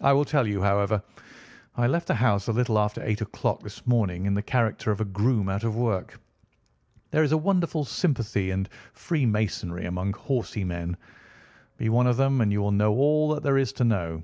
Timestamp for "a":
2.48-2.54, 5.02-5.04, 7.32-7.36